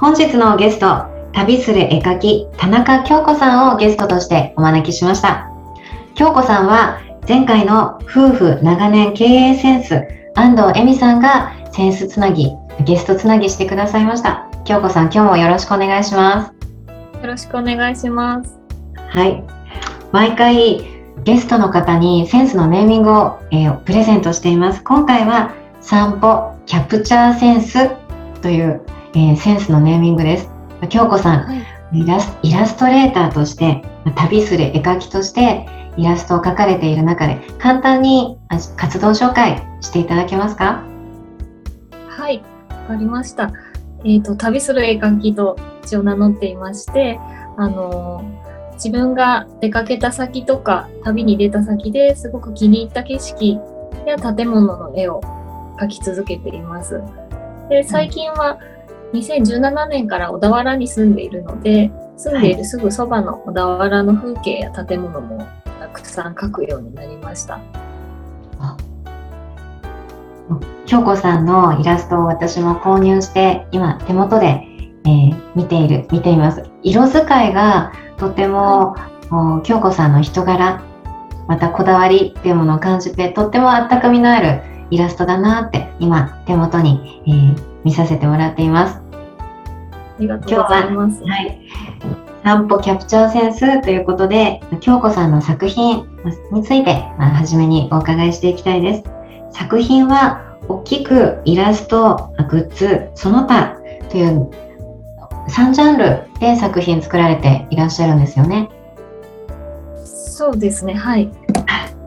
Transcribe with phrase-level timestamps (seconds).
[0.00, 1.04] 本日のゲスト、
[1.34, 5.50] 旅する絵描き、田中京子さんをゲストとしてお招きしました。
[6.14, 12.50] 京子さんは、前回の夫婦長年経営センス、安藤恵美さんがセンスつなぎ、
[12.86, 14.48] ゲストつなぎしてくださいました。
[14.64, 17.18] 京子さん、今日もよろしくお願いします。
[17.20, 18.58] よろしくお願いします。
[18.96, 19.44] はい。
[20.12, 20.80] 毎回、
[21.24, 24.82] ゲストの方にセンスのネーミングを、えー、プレゼントしています。
[24.82, 27.90] 今回は、散歩キャプチャーセンス
[28.40, 28.80] という
[29.14, 30.50] えー、センスのネーミングです。
[30.88, 31.54] 京子さん、は
[31.92, 33.82] い、イラスイラストレーターとして、
[34.16, 38.38] 旅する絵描きとしてイラストを描かれている中で、簡単に
[38.76, 40.84] 活動紹介していただけますか？
[42.08, 43.52] はい、わかりました。
[44.04, 47.18] えっ、ー、と、旅する絵描きと一応名乗っていまして、
[47.56, 53.58] あのー、自分が出かけた先とか旅に出た先ですごく気に入った景色
[54.06, 55.20] や建物の絵を
[55.78, 57.02] 描き続けています。
[57.68, 58.58] で最近は
[59.12, 65.46] 2017年から小田原に住んでいるので住んでいるすぐそばの小田原の風景や建物も
[65.80, 67.60] たくさん描くようになりました。
[70.86, 80.82] 京子さんのイラストを私も購入して今手元で、えー、見ている見ています色使いがとても、はい、京子さんの人柄
[81.46, 88.99] またこだわりっていうものを感じてとってもあったかみのあるイラストだなって今手元に、えー、見させてもらっています。
[90.20, 91.22] ありがとうございます。
[91.24, 91.60] はい。
[92.44, 96.06] 散歩キャプチャーセンスということで、京子さんの作品
[96.52, 99.04] について、まあ、初めにお伺いしていきたいです。
[99.52, 103.78] 作品は大きくイラスト、グッズ、その他
[104.10, 104.50] という
[105.48, 108.68] 3ジャンルで作品作られていらっしゃるんですよね。
[110.04, 111.30] そうですね、はい。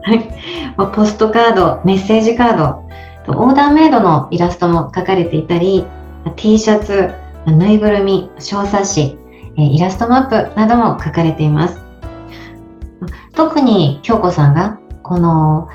[0.02, 0.30] はい。
[0.94, 2.84] ポストカード、メッセージカード、
[3.28, 5.84] オーダーメイドのイラストも描かれていたり、
[6.36, 7.12] T シャツ、
[7.46, 9.18] ぬいぐるみ、小冊子、
[9.56, 11.80] イラストマップなども書かれています。
[13.34, 15.68] 特に京子さんがこの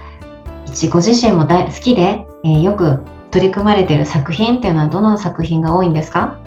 [0.92, 6.40] ご自身も大好きで、えー、よく取り組まれている作品っていうのはどの作品が多いんですか？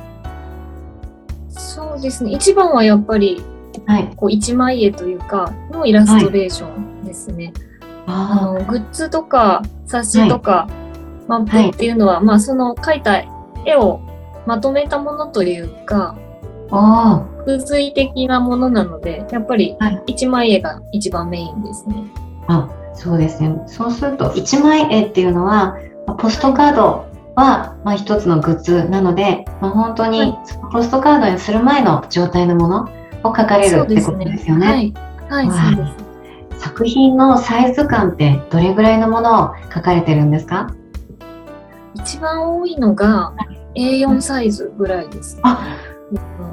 [1.49, 2.33] そうですね。
[2.33, 3.43] 一番はやっぱり、
[3.87, 7.47] はい、こう一枚絵というかのイラストレーションですね。
[7.47, 7.55] はい、
[8.07, 10.83] あのグッズとか冊子とか、はい。
[11.29, 13.23] マップっていうのは、はい、まあその描いた
[13.65, 14.01] 絵を
[14.47, 16.17] まとめたものというか、
[16.71, 19.77] あ風水的なものなので、やっぱり
[20.07, 21.97] 一枚絵が一番メインですね。
[22.49, 23.63] あ、そうですね。
[23.67, 25.77] そうすると一枚絵っていうのは、
[26.19, 27.05] ポストカード
[27.35, 30.35] は、まあ、一つのグッズなので、まあ、本当に
[30.73, 32.85] ポストカードにする前の状態のもの
[33.25, 34.67] を描かれるってことですよね。
[34.67, 34.95] はい、
[35.29, 35.91] はい、そうで
[36.59, 36.61] す。
[36.65, 40.73] 作品のサイズ感ってどれぐらいのものを描かれてるんですか？
[41.95, 43.33] 一番多いのが
[43.75, 45.79] A4 サイズぐらいです、ね、あ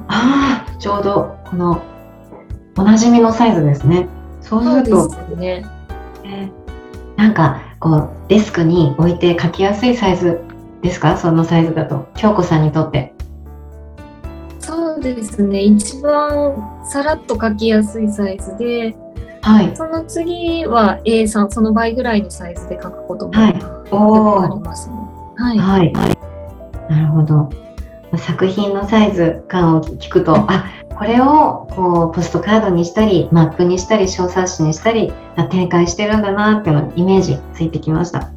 [0.08, 1.82] あちょうどこの
[2.78, 4.08] おなじみのサイズですね。
[4.42, 5.66] そうすると、ね。
[6.24, 10.40] えー、なんかこうデスクに置いて書きやすいサイズ
[10.82, 11.18] ですか？
[11.18, 12.08] そのサイズだと。
[12.16, 13.14] 京子さんにとって。
[14.60, 15.62] そうですね。
[15.62, 16.56] 一番
[16.90, 18.96] さらっと書きやすいサイズで、
[19.42, 24.96] はい、その次は A3 その倍ぐらいのサイズで書くことも、はい、ありますね。
[25.36, 25.94] はい、はい、
[26.90, 27.50] なるほど。
[28.18, 30.66] 作品のサイズ感を聞くとあ
[30.98, 35.14] これをこうポストカードにしたりマップにしたり小冊子にしたり
[35.52, 38.32] 展開してるんだなっていうのイメージついてきました。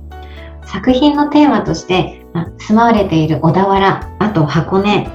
[0.67, 2.25] 作品のテーマとして
[2.59, 5.11] 住まわれている小田原あと箱根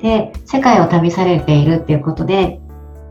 [0.00, 2.60] で世界を旅されているっていうことで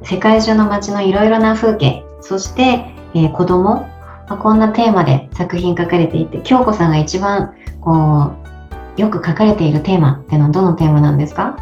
[0.03, 8.54] 世界中の街のいろいろな風景そして、えー、子供、まあ、こんなテーマで作品書かれていて京子さんが一番こう
[8.97, 11.57] よく書かれているテーマってのはどのテーマなんですか？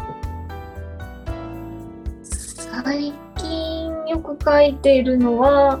[4.06, 5.80] よく書いているのは、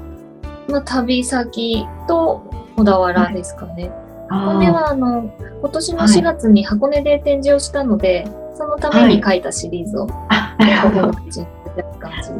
[0.68, 2.42] まあ、旅先と
[2.76, 3.92] 小田原ですかね。
[4.28, 5.30] 箱根はあの
[5.60, 8.26] 今年の4月に箱根で展示をしたので、
[8.56, 11.12] そのために書いたシリーズを、あ、なるほど。
[11.12, 11.46] 感じで
[12.26, 12.32] す。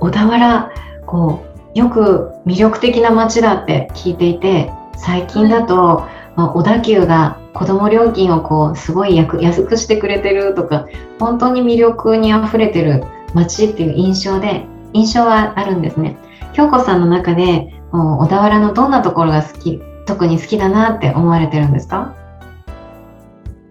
[0.00, 0.70] 小田原
[1.06, 1.42] こ
[1.74, 6.04] うよく魅力的な街だって聞いていて最近だと、
[6.40, 10.86] まあ、小田急が子ども料金をこうすごい安安くしてくれてるとか
[11.18, 13.04] 本当に魅力にあふれてる
[13.34, 14.64] 街っていう印象で
[14.94, 16.16] 印象はあるんですね。
[16.54, 22.16] 京子さんの中で小田原のどんなところが好き特に好きだなって思われてるんですか？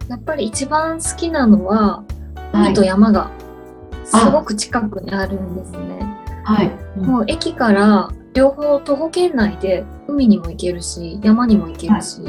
[0.07, 2.03] やっぱり一番好きなのは
[2.51, 3.31] はい海と山が
[4.05, 6.01] すごく近くにあるんですね。
[6.43, 12.21] はい、もう駅から両方徒歩圏内で海にも行けるし山にも行けるし、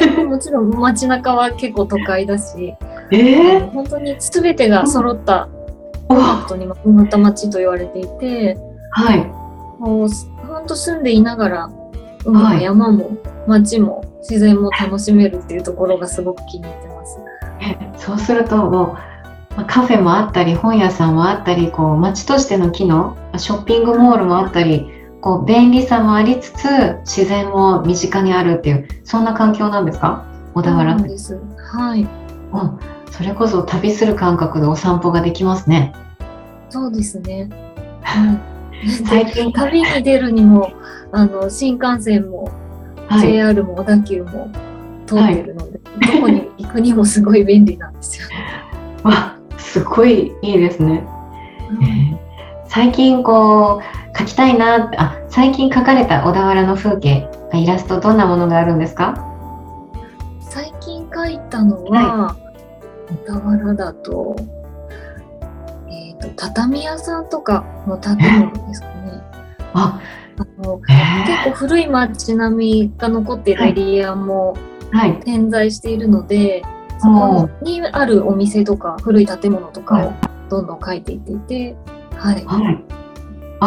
[0.00, 2.74] でもちろん街中は結構都会だし、
[3.12, 5.48] えー、本当に全てが揃った
[6.08, 8.58] おコンパクトにまとまった街と言われていて、
[8.90, 9.24] はい。
[9.78, 10.08] もう
[10.48, 11.70] 本当住んでいながら
[12.24, 13.16] 海も山も
[13.46, 17.18] 街も自然も楽しめるっていうところがすごく気に入ってます。
[17.60, 18.70] えそうするともう
[19.54, 24.93] まあカフェもあったり本屋さんもあったりこう街としての機能ショッピングモールもあったり
[25.24, 26.64] こう便利さもありつつ
[27.06, 30.26] 自然も身近にあるっていうそんな環境なんですか？
[30.52, 31.40] 小田原です。
[31.56, 32.02] はい。
[32.02, 32.08] うん、
[33.10, 35.94] それこそ旅する感覚でお散歩ができますね。
[36.68, 37.48] そうですね。
[38.04, 38.90] はい。
[38.90, 39.50] 最近。
[39.50, 40.70] 旅に出るにも
[41.10, 42.50] あの新幹線も
[43.08, 43.20] はい。
[43.32, 44.50] JR も小田急も
[45.06, 45.80] 通ってるので、
[46.12, 48.28] どこに行くにもすごい便利なんですよ。
[48.28, 48.34] ね。
[49.04, 51.02] わすごいいいですね、
[51.80, 52.24] えー
[52.66, 59.14] 最近こう描きたいなってあ最近描かれた小田原の風景イラストどんなものがあるんですか？
[60.40, 62.36] 最近書いたのは、
[63.08, 64.36] 小田原だと,、
[65.88, 68.92] えー、と畳屋さんとかの建物ですかね。
[69.74, 70.00] あ
[70.36, 75.20] あのえ結構古い街並みが残っているエリアもーはい。
[75.20, 76.62] 点在しているので、
[76.98, 80.12] そこにあるお店とか古い建物とかを
[80.48, 81.76] どんどん書いていっていて、
[82.16, 82.44] はい。
[82.44, 82.84] はい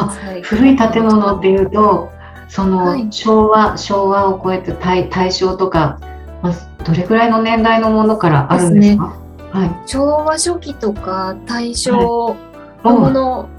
[0.02, 0.42] あはい。
[0.42, 2.10] 古い建物っていうと
[2.48, 3.08] その、はい。
[3.10, 6.00] 昭和昭和を超えて大大正とか、
[6.42, 9.18] まあ、どれぐらいの年代のものからあるんですか？
[9.52, 9.72] はい。
[9.86, 12.38] 昭和初期とか大正の
[12.84, 13.50] おもの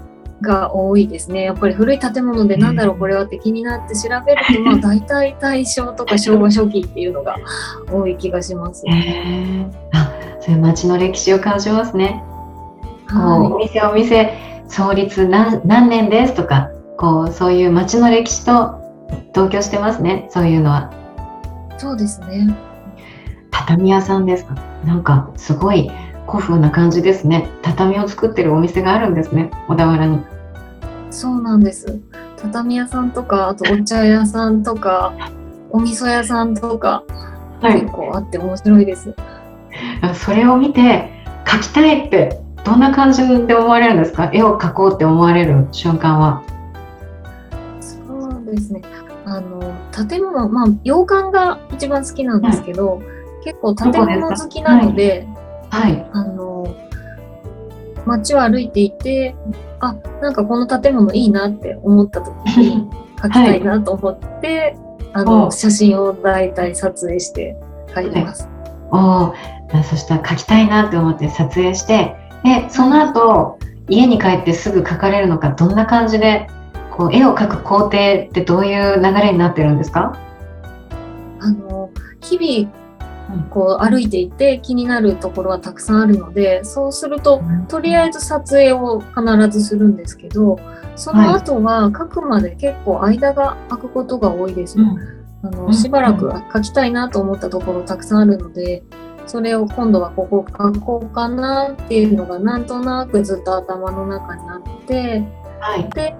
[0.41, 1.43] が多いですね。
[1.43, 7.35] やっぱり古い建物でなんだろうこれはって気になって調べると、まあ大体大正とか昭和初期っていうのが
[7.91, 8.87] 多い気がします。
[8.87, 12.23] へえあそういう街の歴史を感じますね。
[13.11, 14.33] こうおは店お店
[14.69, 16.33] 創立何何年です？
[16.35, 18.79] とかこうそういう街の歴史と
[19.33, 20.93] 同居してますねそういうのは。
[21.75, 21.79] い。
[21.79, 22.55] そうですね。
[23.51, 24.55] 畳屋さんですか？
[24.85, 25.91] なんかすごい
[26.27, 27.49] 古風な感じですね。
[27.63, 30.23] 畳を作ってるお店があるんですね小田原に。
[31.11, 31.99] そうなんです。
[32.37, 35.13] 畳屋さんとか、あとお茶屋さんとか、
[35.71, 37.03] お味噌屋さんとか、
[37.61, 39.13] はい結構あって面白いです。
[40.13, 41.11] それを見て
[41.45, 44.29] 描きたいってどんな感じで思われるんですか？
[44.33, 46.43] 絵を描こうって思われる瞬間は。
[47.79, 47.97] そ
[48.27, 48.81] うですね。
[49.25, 49.73] あの
[50.07, 53.01] 建物、まあ洋館が一番好きなんですけど、
[53.43, 55.27] 結構建物好きなので、
[55.69, 56.09] はい。
[56.13, 56.75] あの
[58.05, 59.35] 街を歩いていて、
[59.79, 64.75] あなんかこの建物いいなって思った時に描きたいなと思って、
[65.13, 67.55] あおの写真を大体撮影して
[67.95, 68.47] 描いてます。
[68.91, 69.35] おお、
[69.83, 76.47] そしたら描きたいなって思って撮影して、でその後家に帰ってすぐ描かれるのかどんな感じで
[76.91, 77.89] こう絵を描く工程っ
[78.31, 80.17] てどういう流れになってるんですか？
[81.39, 81.89] あの
[82.21, 82.79] 日々
[83.33, 90.59] うんこう歩いていて気になるところはたくさんあるのでそうするととりあえず撮影を必ずするんですけど
[90.95, 94.99] その後は描くまで結構間が空くことが多いです、うん。
[95.43, 98.83] あのうんしばらく描きたいなと思ったところたくさんあるので
[99.29, 105.23] それを今度はここ描こうかなっていうのがなんとなくずっと頭の中にあって
[105.59, 105.87] はい。
[105.91, 106.15] で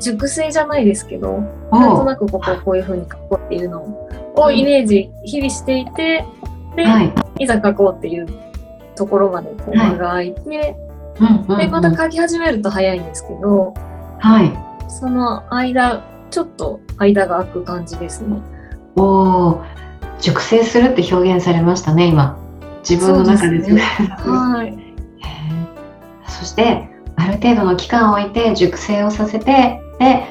[0.00, 1.40] 熟成じゃないですけど
[1.70, 3.82] なんとなくここをこういう風に描こうっていうの
[4.34, 6.24] をイメージ日々していて
[6.74, 7.14] で、はい。
[7.40, 8.26] いざ描こうっていう
[8.96, 10.40] ところまでこうはい間が空いて、
[11.20, 13.74] うんうんうんでまた描き始めると早いんですけど
[14.20, 14.56] はい。
[14.88, 18.38] その間ちょっと間が空く感じですね。
[18.96, 19.64] おお、
[20.20, 22.38] 熟成するって表現されましたね今。
[22.88, 24.32] 自分の中です熟成する。
[24.32, 24.74] はい、
[26.28, 30.24] そしてある程度の期間を置いて熟成をさせてで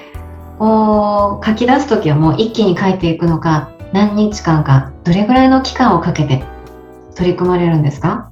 [0.58, 6.44] こう書き出す時はもう一気に書いていくのか何日間かどれぐらいの期間をかけて
[7.16, 8.32] 取り組まれるんですか？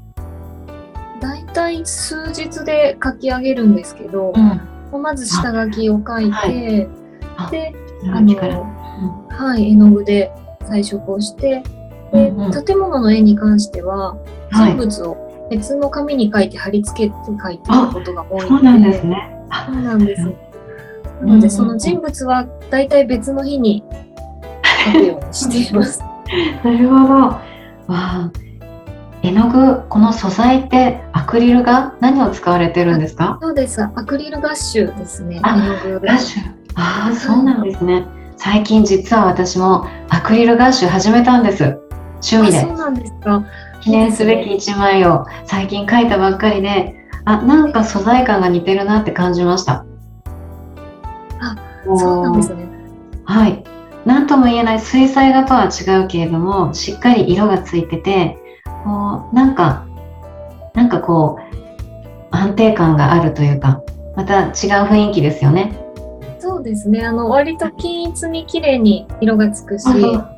[1.19, 5.01] だいたい体数日で書き上げるんですけど、うん。
[5.01, 6.87] まず下書きを書いて、はい
[7.37, 7.73] あで、
[8.13, 8.27] ああの、
[9.29, 10.31] はい、絵の具で
[10.67, 11.63] 彩色をして、
[12.13, 14.13] で、うんうん建物の絵に関しては、
[14.51, 19.37] はい人物を別の紙に書いて貼り付けて書いていることが多いので、そうなんですね。
[19.67, 20.21] そうなんです。
[20.23, 20.35] うん
[21.27, 23.83] なので、その人物は大体別の日に
[24.85, 26.01] 書くようにしています。
[26.63, 27.13] なるほど。
[27.13, 27.39] わ
[27.89, 28.31] あ。
[29.23, 33.39] 絵の具、この素材ってアクリルが何を使われてるんですか？
[33.41, 33.81] そうです。
[33.81, 35.39] アクリルガッシュですね。
[35.41, 36.05] あ絵の具。
[36.05, 36.43] ガッシュ。
[36.75, 38.05] ああ、そうなんですね。
[38.37, 41.77] 最近実は私もアクリルガッシュ始めたんです。
[42.21, 42.77] 趣味であそう。
[42.77, 43.45] なんですか。
[43.81, 49.85] 記念すべき一枚を最近描いたばっかりで、あ、なんか素材感が似てるなって感じました。
[51.39, 52.67] あそうなんですね。
[53.25, 53.63] はい。
[54.05, 58.37] なんとも言えない水彩画とは違うけれども、しっかり色がついてて、
[58.83, 59.85] こう、なんか、
[60.73, 61.55] なんかこう、
[62.31, 63.81] 安定感があるというか、
[64.15, 65.84] また違う雰囲気ですよね。
[66.55, 67.05] そうですね。
[67.05, 69.83] あの、割と均一に綺麗に色がつくし、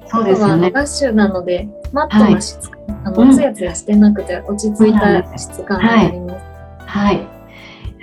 [0.07, 0.71] そうですよね。
[0.71, 6.45] ガッシュなので、マットな質感、あうんの、ツヤツヤしてなくて落ち着いた質感があります。
[6.87, 7.27] はい。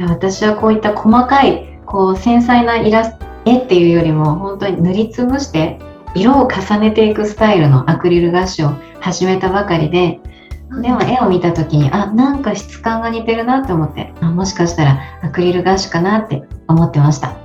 [0.08, 0.78] 私はこうい。
[0.78, 3.84] った細かい、こう、繊細なイラスト、絵ってい。
[3.86, 5.80] うよりも、本当に塗りつぶして、
[6.14, 7.14] 色を重ねてい。
[7.14, 10.20] くスタイルのアクリルガッシュを始めたばかりで、
[10.80, 17.43] でも絵を見た時に、あ、なんか質感が似てるなって思って、あもしかしたらアクリルガッシュかなって思ってました。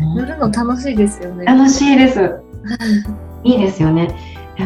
[0.00, 1.44] うん塗るの楽しいですよね。
[1.44, 2.40] 楽しいです。
[3.44, 4.14] いいですよね。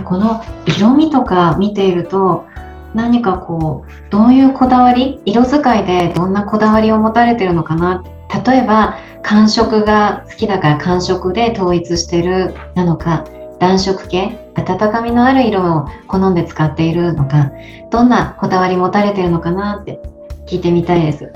[0.05, 2.47] この色味とか見ていると、
[2.95, 8.05] 何かこう、どういうこだわり色使いでどんなこだわりを持たれてるのかな
[8.47, 13.25] 例えば、寒色が好きだから寒色で統一してるなのか、
[13.59, 17.51] 暖色系、温かみのある色を好んで使っているのか、
[17.91, 20.01] どんなこだわり持たれてるのかなって
[20.47, 21.33] 聞いてみたいです。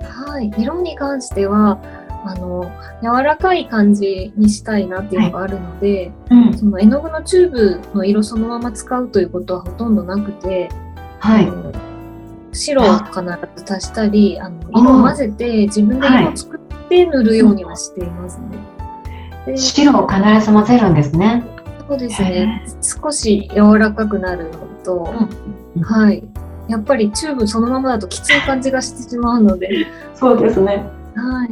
[0.00, 1.78] はい、色に関しては
[2.24, 2.70] あの
[3.02, 6.56] 柔らかい感じにしたいなっていうのがあるので、うん。
[6.56, 10.68] その絵の具のチューブの色そのまま使うということはほとんどなくて、
[11.18, 11.46] はい。
[11.46, 11.72] あの
[12.52, 13.22] 白を必
[13.56, 18.46] ず足したりあの色を混ぜて自分で色を作って塗るようにはしていますね。
[19.46, 21.42] で白を必ず混ぜるんですね。
[21.88, 25.12] そうですね少し柔らかくなるのと、
[25.74, 26.22] うんはい
[26.68, 29.68] やっぱりチューブそのままだときつい感じがしてしまうので、
[30.14, 30.84] そうですね。
[31.14, 31.48] はい、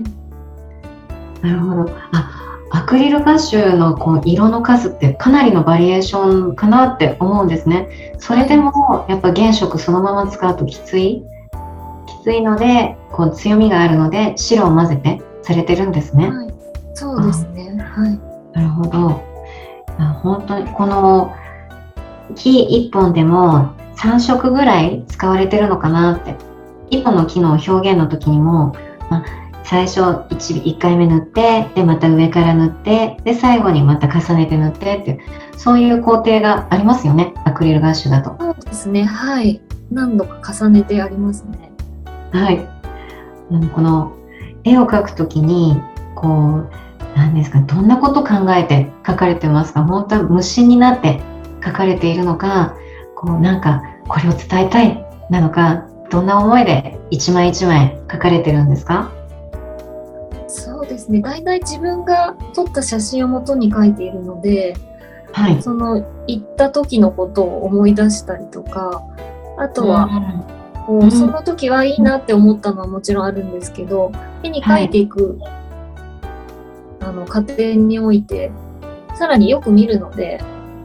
[1.43, 1.91] なるほど。
[2.13, 2.31] あ、
[2.71, 8.15] アクリルガッシュのこう色の数ってかなりのバリエーションかなって思うんですね。
[8.19, 11.25] それでもやっぱ原色そのまま使うときつい？
[12.07, 16.31] きついので、こう強みがあるので白を混ぜてされてるんですね。
[16.31, 16.55] はい、
[16.95, 17.77] そうですね。
[17.79, 18.21] はい。
[18.53, 19.23] なるほど。
[19.99, 21.35] あ本当にこの
[22.37, 26.37] 木一本でも3色ぐらい使われてるのかなって。
[26.91, 28.75] 一本の木の表現の時にも、
[29.09, 29.25] まあ
[29.71, 35.21] 最初 1, 1回目塗って、でまた上から塗って、で最後にまた重ねて塗ってっていう、
[35.57, 38.37] そういう工程がありますよね、アクリルガッシュだと。
[38.41, 39.05] そうですね。
[39.05, 39.63] はい。
[39.93, 41.71] 何度か重ねてありますね。
[42.33, 42.69] はい。
[43.53, 44.13] うんこの
[44.65, 45.81] 絵を描くときに、
[46.17, 46.71] こう、
[47.15, 49.85] 何ですか、どんなこと考えて描かれてますか？
[49.85, 51.21] 本当は無心になって
[51.61, 52.75] 描かれているのか、
[53.15, 59.13] こう、なんか、これを伝えたいなのか、どんな思いで一枚一枚描かれてるんですか？
[61.11, 61.23] ですね。
[61.23, 64.75] 大体自分が撮った写真をもとに描いているので、
[65.33, 65.63] はい。
[65.63, 69.03] その行った時のことを思い出したりとか、
[69.59, 70.09] あとは、
[70.87, 74.13] こううんその時はいいなって思ったのはもちろんあるんですけど、
[74.43, 75.39] 絵に描いていく、
[77.01, 78.51] あの過程において、
[79.15, 80.43] さらによく見るので、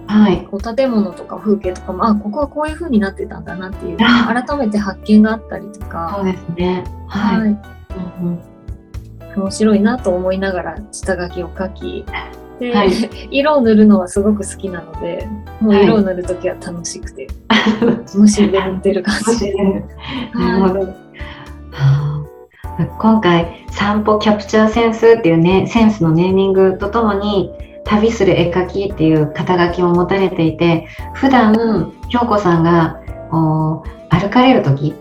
[0.08, 0.48] はい。
[0.51, 6.84] こう建物とか風景とかも、あ、ここはこういう風になってたんだなっていう、あ改めて発見があったりとそか、うですね。
[7.08, 7.38] はい。
[7.39, 8.54] はい、うんうん
[9.35, 12.05] 面白いなと思いながら下書きを描き、
[12.59, 12.91] で、はい
[13.31, 15.27] 色を塗るのはすごく好きなので、
[15.59, 17.27] もうはい色を塗るときは楽しくて、
[18.15, 19.53] 無心で塗ってる感じで。
[20.33, 20.79] なるほど。
[20.81, 20.91] は
[21.71, 22.15] あ
[22.99, 27.51] 今回、散歩キャプチャーセンスっていうね、センスのネーミングとともに、
[27.85, 32.99] 旅する絵描きっていう肩書きを持たれていて、普段、京子さんが
[33.29, 34.93] 歩かれるとき、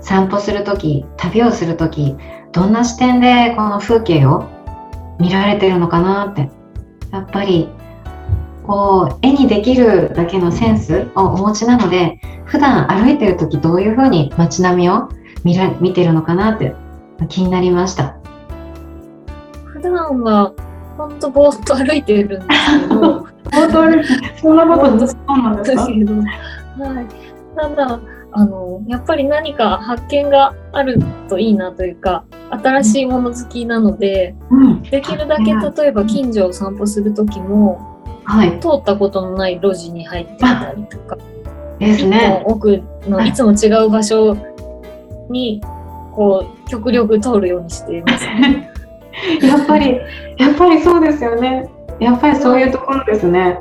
[0.00, 2.16] 散歩するとき、旅をするとき、
[2.52, 4.48] どんな視点でこの風景を
[5.18, 6.50] 見られてるのかなって。
[7.12, 7.68] やっぱり、
[8.64, 15.08] こう、絵にできるだけのセンスをお持ちなので、普段歩いてる時どういう風に街並みを
[15.44, 16.74] 見ら見てるのかなって
[17.28, 18.16] 気になりました。
[19.66, 20.52] 普段は、
[20.96, 24.04] ほんとぼーっと歩いてるんですけど、本当に
[24.40, 26.26] そんなこと そうなんだけど、は
[27.02, 27.06] い。
[27.56, 28.00] ただ、
[28.32, 37.90] あのやっぱり何か発見があるといいなというか新しいもの好きなので、うん、できるだけ例えば近所を散歩する時も
[38.30, 41.18] はい、通ったことのない路地に入ってみたりとか
[41.80, 42.42] ですね。
[42.46, 44.36] 奥のいつも違う場所
[45.28, 45.60] に
[46.12, 48.70] こう極力通るようにしています、ね。
[49.42, 50.00] やっぱり、
[50.38, 51.68] やっぱりそうですよね。
[51.98, 53.58] やっぱりそういうところですね。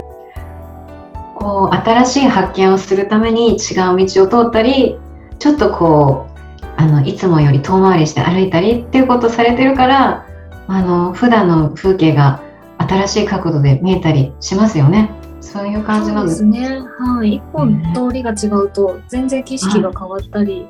[1.39, 3.57] こう新しい発見をするために違う
[4.05, 4.99] 道を通ったり、
[5.39, 6.27] ちょっとこ
[6.61, 10.27] うあのいつもより遠回りして歩いたりっていうことをされてるから、
[10.67, 12.41] あの普段の風景が
[12.77, 15.11] 新しい角度で見えたりしますよね。
[15.39, 16.43] そういう感じなんです。
[16.43, 16.81] ね。
[16.99, 17.35] はい。
[17.35, 20.67] 一本通りが違うと全然景色が変わったり、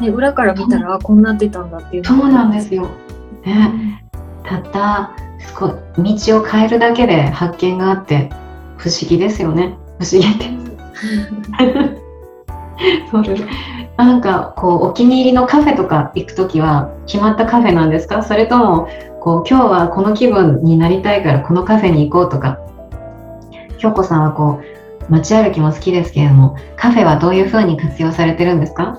[0.00, 2.04] ね、裏から見たらあこうなってたんだっていう。
[2.04, 2.88] そうなんですよ。
[3.44, 4.04] ね、
[4.44, 5.16] たった
[5.54, 8.30] こう道を変えるだけで発見があって
[8.76, 9.76] 不思議ですよね。
[10.02, 10.50] 不思議って。
[13.10, 13.44] そうです。
[13.96, 18.22] なんかこうお気に入りのカフェとか行くときは決まったカフェなんですか？
[18.22, 18.88] それとも
[19.20, 22.58] こう今日はこの気分になりたいからこのカフェに行こうとか
[23.78, 28.98] 京子さんはこう街歩きも好きですけれどもカフェはどういうふうに活用されてるんですか？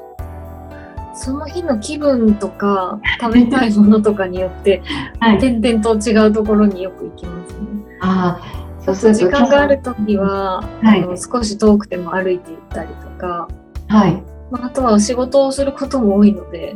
[1.16, 4.82] その日の気分とか食べたいものとかによって、
[5.20, 7.58] はい点々と違うところによく行きますね。
[8.02, 13.48] ああそうすると時間がある時は、はいあの少し遠くても歩いて行ったりとか、
[13.88, 14.22] はい
[14.52, 16.76] まあ、あとは仕事をすることも多いので、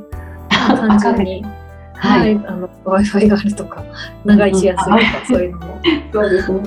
[0.49, 1.45] ま あ単純に、
[1.95, 3.83] ははいい、あの Wi-Fi があるとか、
[4.25, 5.79] 長居しやすいとか、そういうのも。
[6.13, 6.61] そうですね。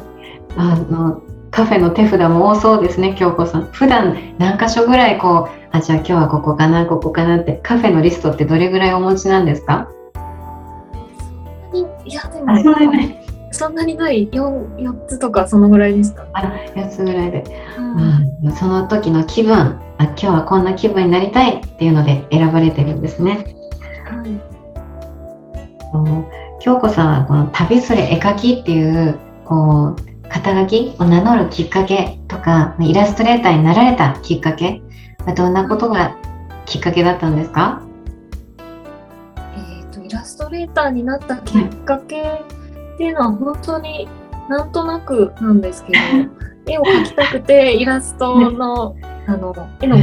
[0.56, 3.68] あのカフェの手札も多そうですね、京子さん。
[3.72, 9.88] 普段何箇所ぐらいこう、あ、じゃあ今日はここかな、ここかなって、カフェのリストってどれぐらいお持ちなんですか？
[12.04, 12.92] いや、であ、そんなにも。
[13.60, 16.24] そんなにない、4, 4つとか、そのぐらいですか？
[16.24, 16.30] ね。
[16.32, 16.42] あ、
[16.74, 17.44] 4つぐらいで。
[17.76, 19.54] うんうん、その時の気分、
[19.98, 23.54] あ、今日はこんな気分になりたいっていうので選ばれてるんですね。
[24.06, 24.40] はい
[26.60, 29.96] 京子さんはこの旅する絵描きっていうこう
[30.28, 34.80] 肩書きを名乗るきっかけとかイラストレーターになられたきっかけ
[35.26, 36.16] はどんなことが
[36.66, 37.82] きっかけだったんですか？
[39.38, 42.42] えー、とイラストレーターになったきっかけ
[43.00, 44.06] っていうのは本当に
[44.50, 45.98] なんとなくなんですけど
[46.70, 48.94] 絵を描きたくてイラストの
[49.26, 49.96] あの絵の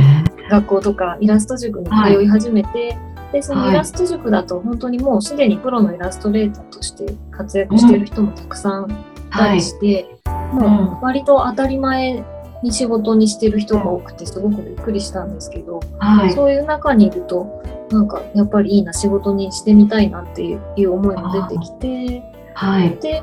[0.50, 2.98] 学校とかイラスト塾に通い始めて、
[3.32, 8.94] でそのイラスト塾だと本当にもうすでにプロのイラストレーターとして活躍している人もたくさんい
[9.30, 10.18] たはいりして、
[10.54, 12.24] もう割と当たり前
[12.64, 16.32] に仕事にしてる人が多くてすごくびっくりしたんですけど、はい。
[16.32, 22.98] そういう中にいるとなんかやっぱりいいな仕事にしてみたいなっていう思いも出てきてはい。
[22.98, 23.22] で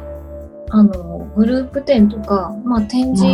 [0.70, 3.24] あのグループ展とか、まあ、展示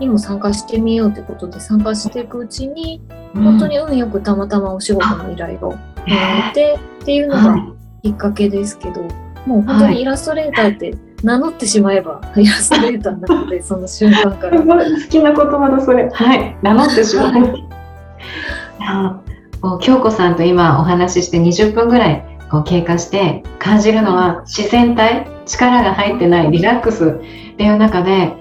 [0.00, 3.00] にも参加してみようということで参加していくうちに
[3.32, 7.56] 本当に運よくたまたまお仕事の依頼をもらえてっていうのが
[8.02, 9.02] きっかけですけど
[9.46, 14.60] もう本当にイラストレーターって名乗ってしまえばイラストレーターなので その瞬間から。
[14.60, 14.64] 好
[15.08, 16.10] きな言葉だそれ。
[16.10, 17.32] はい、名乗ってしまう。
[18.80, 19.20] あ
[19.60, 27.20] こう京子さんと今お話しして20分ぐらいこう経過して感じるのは自然体力が入ってないリラックス
[27.54, 28.32] っていう中で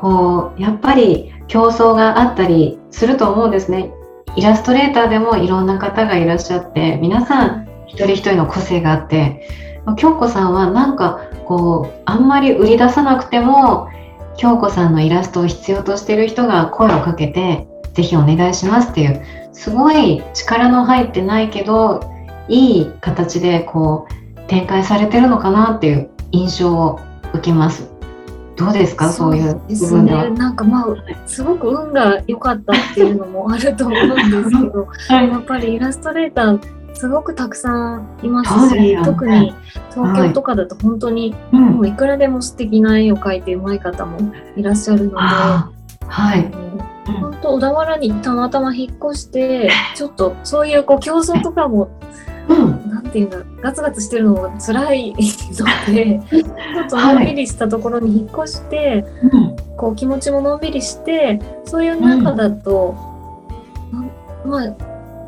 [0.00, 3.92] こうやっぱり競争があったりすると思うんですね。
[4.36, 9.48] イラストレーターでもいろんな方がいらっしゃって皆さん一人一人の個性があって
[9.96, 13.88] 京子さんはなんかこうあんまり売り出さなくても
[14.36, 19.24] 京子さんのイラストを必要としてる人が声をかけてぜひお願いしますっていう
[19.54, 22.15] すごい力の入ってないけど
[22.48, 24.06] いい形でこ
[24.36, 27.00] う展開されてるのかなっていう印象を
[27.32, 27.90] 受けます。
[28.56, 29.10] どうですか？
[29.12, 30.24] そういう部分では。
[30.24, 30.30] ね。
[30.30, 30.86] なんかまあ
[31.26, 36.60] すごく運が良かったっていうのもあると思うんですけど、 はいやっぱりイラストレーター
[36.94, 39.52] すごくたくさんいますし、ね特に
[39.90, 44.18] 東京とかだと本当にうんもういくらでも素敵な絵を描いてうまい方も
[44.56, 46.44] いらっしゃるので、はい。
[46.44, 46.66] うん
[47.20, 52.35] 本当小田原にたまたま引っ越してちょっとそういうこう競争とかもうん。
[52.48, 59.56] なんていうんだガツガツしてるのが辛いのでちょっとのんびりしたところに引っ越して、うん。
[59.76, 62.94] こう気持ちものんびりしてそういう中だと、
[63.92, 64.10] なん
[64.48, 64.70] まあ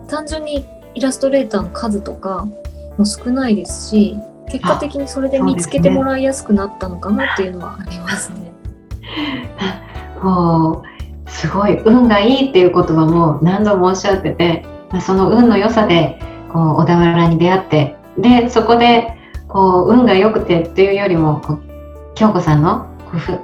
[0.08, 2.48] 単純にイラストレーターの数とか
[2.96, 4.16] も少ないですし
[4.50, 8.52] 結果的にそれで見つけてもらいやすくなったのかなっていうのはありますね。
[10.22, 10.82] こ
[11.26, 16.18] うすごい運がいいっていう言葉も何度もおっしゃってて、まあその運の良さで
[16.52, 19.14] こう小田原に出会ってでそこで
[19.48, 21.62] こう運が良くてっていうよりもこう
[22.14, 22.86] 京子さんの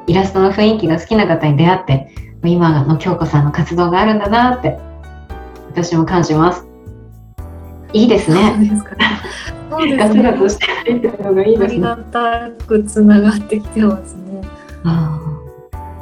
[0.07, 2.15] イラストの雰囲気が好きな方に出会って
[2.45, 4.79] 今の京子さんの活動があるんだなって
[5.71, 6.67] 私も感じます。
[7.93, 8.69] いいですそうね。
[8.69, 9.07] ですかね。
[9.71, 10.23] そうでガすね。
[10.23, 11.77] ツガツしてないっていうのがいいあですね。
[11.77, 14.43] りがたくつながってきてますね。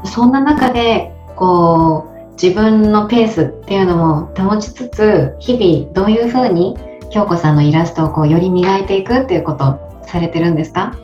[0.04, 6.76] そんな中でこう自分のペースっていうのも保ちつつ日々どういうふうに
[7.12, 10.96] 京子さんのイラストをこうより磨いていくっていうことをされてるんですか？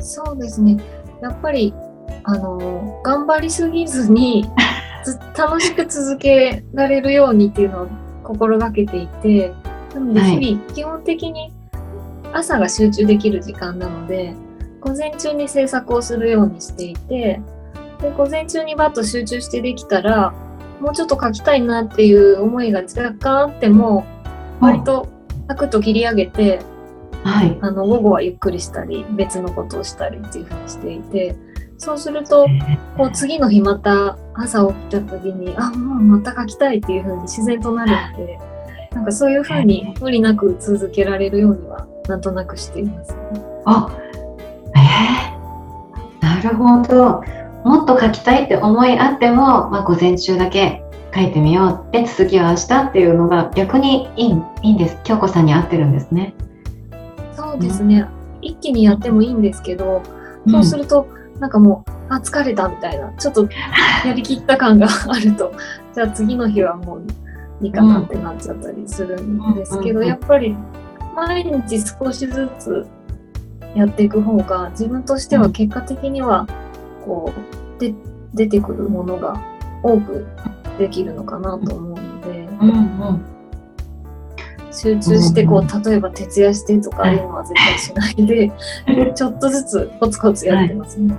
[0.00, 0.76] そうですね。
[1.22, 1.74] やっぱり、
[2.24, 4.48] あの、頑張りすぎずに、
[5.04, 7.86] ず 楽しく続けられるようにっていうのを
[8.24, 9.52] 心がけていて、
[9.94, 11.52] なのではい日々、基本的に
[12.32, 14.34] 朝が集中できる時間なので、
[14.80, 17.40] 午前中に制作をするようにしていて、
[18.00, 20.32] で午前中にバッと集中してできたら、
[20.80, 24.06] もうちょっと書きたいなっていう思いが若干あっても、
[24.60, 25.08] 割と
[25.48, 26.60] サクッと切り上げて、
[27.24, 27.58] はい。
[27.60, 31.36] あの午後はゆっくりしたり別のことをしたりっていうふうにしていて
[31.76, 32.46] そうすると
[32.96, 38.38] こう次の日また朝起きた時にあもうまた書きたいっていうふうに自然となるので
[38.92, 43.18] なんかそういうふうに無理なく続けられるようにはなんとなくしています、ね。
[43.64, 43.88] あ、
[44.76, 47.22] えー、なるほど。
[47.64, 50.82] もっと書きたいって思いあっても、まあ、午前中だけ
[51.14, 54.98] 書いてみようで続きは明日っていうのが逆にいいいいんです。
[55.04, 56.34] 京子さんに合ってるんですね。
[57.34, 58.06] そうですね、
[58.42, 60.02] 一気にやってもいいんですけど
[60.48, 61.08] そうすると
[61.40, 63.48] なんかもうあ疲れたみたいなちょっと
[64.04, 65.52] やりきった感が あると
[65.94, 67.02] じゃあ次の日はもう
[67.64, 70.56] いいかなってなっちゃったりするんですけど、うんやっぱり
[71.16, 72.86] 毎日少しずつ
[73.74, 76.46] やっていく方が自分としては結果的には
[77.04, 77.32] こ
[77.76, 77.94] うで
[78.34, 79.40] 出てくるものが
[79.82, 80.26] 多く
[80.78, 82.48] できるのかなと思うので。
[82.60, 82.72] うんう
[83.12, 83.40] ん。
[84.72, 88.52] 集中してこう例えば徹夜してとかいうのは絶対しないで
[89.14, 91.14] ちょっとずつコツコツやってますね。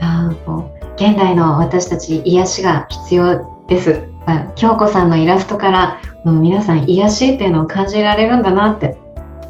[0.00, 4.02] あーこう現代の私たち癒しが必要です。
[4.26, 8.96] あ京子さんのイラストから皆さん癒しっていうのを感じられるんだなって。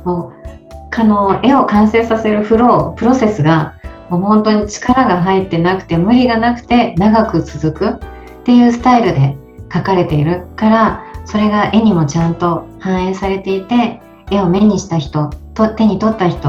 [0.05, 3.74] もうかの絵を完成させるフロープロセスが
[4.19, 9.37] もう本当に力が入ってなくて無理がなくて長く続くっていうスタイルで
[9.69, 14.01] 描かれているからそれが絵にもちゃんと反映されていて
[14.31, 16.41] 絵を目にした人と手に取った人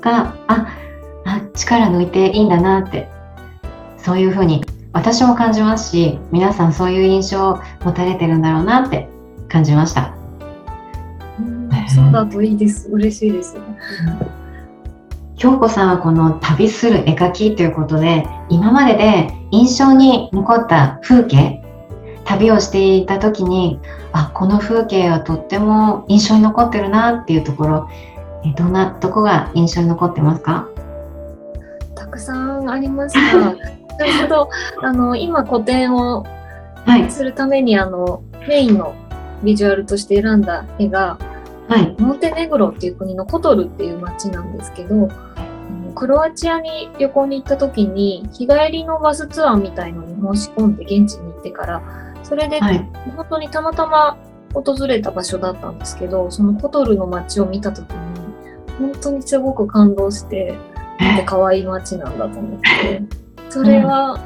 [0.00, 0.68] があ
[1.24, 3.08] あ力抜いていいんだなって
[3.96, 9.08] そういうふうに私も感じますし皆さんそういう印象を持たれてるんだろうなって
[9.48, 10.14] 感じました。
[11.94, 12.88] そうだといいです。
[12.90, 13.56] 嬉しいです。
[15.44, 21.62] 京子さんはこの旅する絵描きということで今までで印象に残った風景
[22.24, 23.78] 旅をしていた時に
[24.14, 27.90] あこの風景はとっても印象に残ってるなっていうところ
[28.42, 30.66] えどんなとこが印象に残ってますか？
[31.94, 36.24] たくさんありますが、ちょうどあの今個展を
[36.86, 37.10] はい。
[37.10, 38.94] するためにあのメインの
[39.42, 41.18] ビジュアルとして選んだ絵が
[41.68, 41.94] はい。
[41.98, 45.10] モンテネグロっていう国のコトルっていう街なんですけど、
[45.94, 51.82] クロアチアに旅行に行った時に日帰りのバスツアーみたいのに申し込んで現地に行ってから
[52.22, 52.78] それではい。
[53.16, 54.18] 本当にたまたま
[54.54, 57.96] 訪れた場所だったんですけどそのコトルの街を見た時に
[58.78, 60.54] 本当にすごく感動して
[60.98, 63.02] なんて可愛い街なんだと思って
[63.50, 64.18] それは、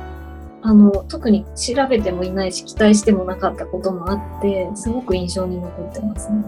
[0.62, 6.42] あの特に調べてもいないし期待してもなかったこともあってすごく印象に残ってますね。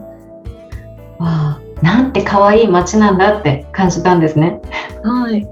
[1.20, 4.60] わあなんて可愛い街なんだって感じたんですね。
[5.02, 5.46] はい。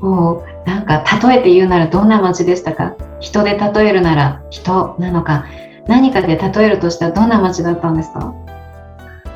[0.00, 2.94] もうなんか例えて言うならどんな街でしたか？
[3.20, 5.46] 人で例えるなら人なのか？
[5.86, 8.34] 何かで例えるとしたらどんな街だったんですか？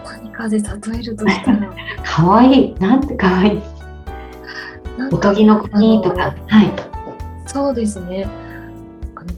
[0.05, 0.65] 何かで例
[0.99, 1.71] えるとしたら。
[2.05, 2.75] 可愛い。
[2.79, 3.63] なんて可愛い。
[5.11, 6.35] おとぎの国とか。
[6.47, 6.73] はい。
[7.47, 8.27] そうですね。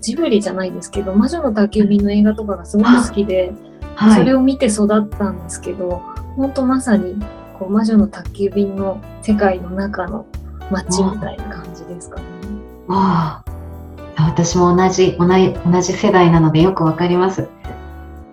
[0.00, 3.52] ジブリじゃないですけど「魔女の宅急便」の映画とかがすごく好きで、
[3.94, 4.18] はい。
[4.18, 6.02] それを見て育ったんですけど
[6.36, 7.16] 本当まさに
[7.58, 10.26] こう魔女の宅急便の世界の中の
[10.70, 12.24] 街みたいな感じですかね。
[12.88, 13.44] わあ。
[14.16, 17.48] 私も同じ同じ同じ世代なのでよくわかります、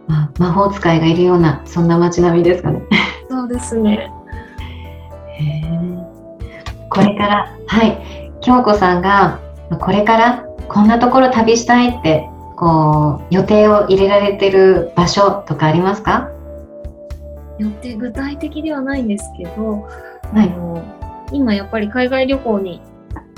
[0.08, 2.82] まあ、魔法使いがいるようなそんな街並みですかね。
[3.30, 4.12] そうですね。
[6.90, 8.32] これからはい。
[8.42, 9.40] 京子さんが
[9.80, 12.28] これからこんなところ旅したいって
[12.62, 16.30] こう予定を入れられてる場所とかありますか？
[17.58, 19.82] 予定具体的ではないんですけど、
[20.32, 20.48] はい。
[20.48, 20.84] あの
[21.34, 22.80] 今やっぱり海外旅行に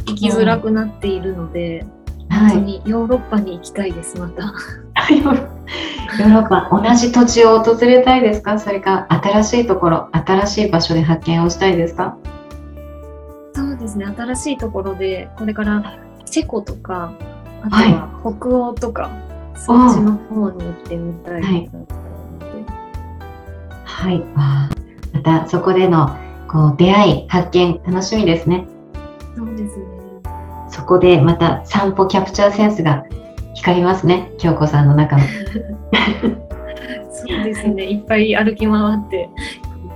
[0.08, 1.86] 行きづらくなっているので、
[2.30, 4.44] 本当はいにヨーロッパに行きたいですまた。
[5.10, 8.60] ヨーロッパ同じ土地を訪れたいですか？
[8.60, 12.18] それか新しいところ新しい場所で発見をしたいですか？
[13.56, 17.14] そうですね新しいところでこれからチェコとか
[17.63, 19.10] あとは北欧とか、
[19.56, 21.93] そっちの方に行ってみたいなと思って。
[23.86, 24.19] はい。
[24.19, 24.69] わあ
[25.13, 26.10] またそこでの
[26.49, 28.65] こう出会い、発見、楽しみですね。
[29.36, 29.86] そうですね。
[30.69, 33.06] そこでまた散歩キャプチャーセンスが
[33.54, 34.32] 光りますね。
[34.38, 35.23] 京子さんの中の。
[37.12, 37.89] そうですね。
[37.89, 39.30] いっぱい歩き回って、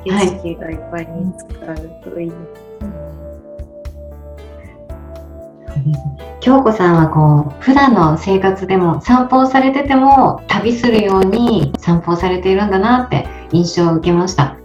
[0.05, 2.37] 景色がいっぱい見つかるといいです
[5.85, 6.36] ね。
[6.47, 14.55] 京子さんはこう普段の生活でも散歩をされてても旅するように散歩をされているんだなって印象を受けました。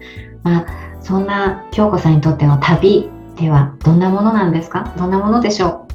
[0.45, 0.67] まあ、
[1.01, 4.95] そんな京子さんにとっての旅ではどんなものなんですか？
[4.97, 5.89] どんなものでしょ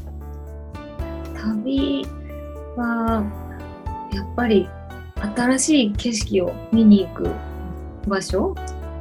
[1.41, 2.05] 旅
[2.75, 3.23] は、
[4.13, 4.67] やっぱり
[5.37, 7.31] 新しい景色を見に行く
[8.09, 8.55] 場所？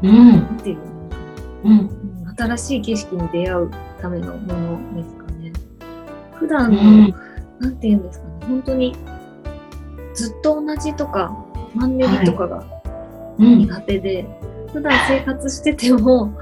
[0.04, 0.30] ううん。
[0.30, 0.78] なんていう
[1.64, 2.22] うん。
[2.22, 3.70] な新しい景色に出会う
[4.00, 5.24] ためのものですか？
[5.24, 5.25] ね。
[6.38, 7.14] 普段の、うん。
[7.58, 8.96] なんていうんですかね、本当に
[10.14, 11.36] ずっと同じとか、
[11.74, 12.64] マンネリとかが
[13.38, 13.58] うん。
[13.58, 14.26] 苦手で、
[14.72, 16.32] 普段生活してても、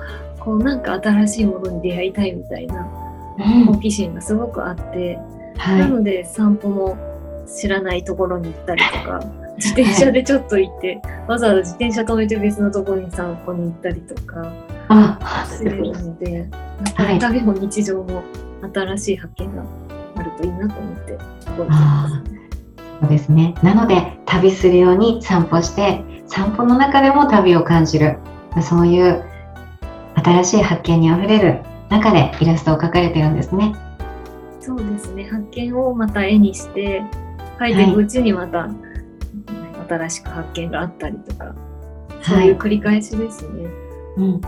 [0.41, 2.87] こうなんか新しいものに出会いたいみたいな
[3.67, 5.19] 好奇心がすごくあって、
[5.57, 5.77] は。
[5.77, 6.99] ないので散歩も
[7.47, 9.21] 知らないところに行ったりとか、
[9.57, 14.53] 自転車でちょっと行って、わざわざ自転車止めて別のところに散歩に行ったりとか
[14.89, 16.49] あ、するので、やっ
[16.95, 18.23] ぱり旅も日常も
[18.73, 19.65] 新しい発見が
[20.17, 21.13] あるといいなと思って
[21.57, 22.15] 動いてます。
[23.01, 23.55] そうですね。
[23.63, 28.19] なので旅するように散歩して、散歩の中でも旅を感じる。
[28.63, 29.25] そういう
[30.15, 33.75] 新しい発見にあふれる中でイラストを描かれてるんですね。
[34.61, 35.25] そうですね。
[35.25, 37.03] 発見をまた絵にして、
[37.59, 38.69] 描いていくうちにまた、
[39.89, 41.55] 新しく発見があったりとか、
[42.23, 43.69] そういう繰り返しですね。
[44.17, 44.41] うんうん、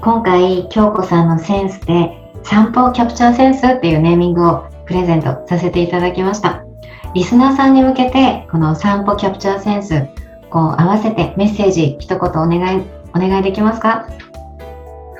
[0.00, 6.64] 今回京子さんのセンスで散歩キャプチャーセンスっていうネーミングをプレゼントさせていただきました。
[7.14, 10.06] リスナーさんに向けてこの散歩キャプチャーセンス
[10.50, 14.08] こう合わせてメッセージ一言お願いお願いできますか？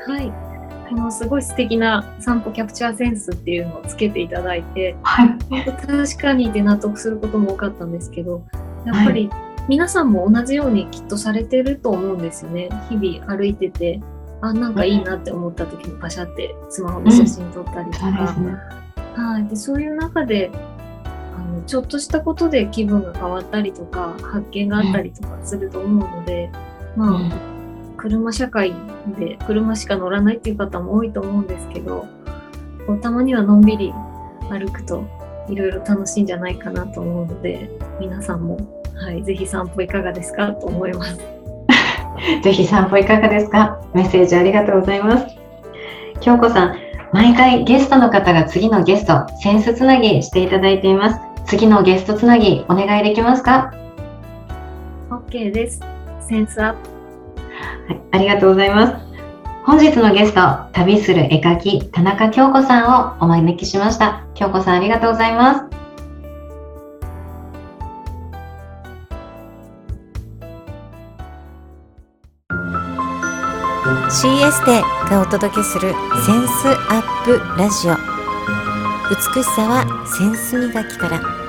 [0.07, 0.33] はい。
[0.89, 5.39] このすごい素敵な散歩キャプチャーセンスっていうのをつけていただいて、はい。
[5.87, 8.43] 確かにって納得することも多かったんですけど、
[8.85, 9.31] やっぱり
[9.69, 12.71] 皆さんも同じようにきっとされてると思うんですよね。
[12.89, 14.01] 日々歩いてて、
[14.41, 18.81] あ、なんかいいなって思った時にパシャってスマホで写真撮ったりとか、そうですね。
[19.15, 20.51] はい、でそういう中で
[21.37, 26.51] あのちょっとしたことで気分が変わったりとか発見があったりとかすると思うので、
[26.97, 27.21] まあ、
[27.97, 28.75] 車社会
[29.19, 32.07] で車しか乗らないっていう方も多いと思うんですけど
[32.87, 33.93] こうたまにはのんびり
[34.49, 35.05] 歩くと
[35.49, 38.59] いろいろ楽しいんじゃないかなと思うので皆さんも、
[38.95, 41.40] はい、ぜひ散歩いかがですかと思います。
[42.43, 43.79] ぜひ散歩いかがですか？
[43.95, 45.27] メッセージありがとうございます
[46.21, 46.77] 京子さん
[47.13, 53.73] 毎回ゲストの方が次のゲストセンスつなぎしていただいています次のゲストつなぎお願いできますか
[55.11, 55.81] ？OK です。
[56.21, 56.79] センスアップ
[57.89, 58.95] はい、ありがとうございます。
[59.65, 60.41] 本日のゲスト、
[60.73, 64.23] 旅する絵描き、田中京子さんをお招きしました。
[64.35, 65.80] 京子さん、ありがとうございます。
[74.11, 77.95] CS でがお届けするセンスアップラジオ。
[79.09, 81.40] 美しさはセンス磨きから。